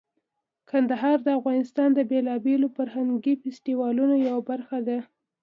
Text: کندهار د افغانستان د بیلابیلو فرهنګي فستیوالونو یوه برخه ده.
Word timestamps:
کندهار 0.69 1.17
د 1.23 1.27
افغانستان 1.39 1.89
د 1.93 1.99
بیلابیلو 2.11 2.67
فرهنګي 2.75 3.33
فستیوالونو 3.41 4.15
یوه 4.27 4.41
برخه 4.49 4.77
ده. 4.87 4.97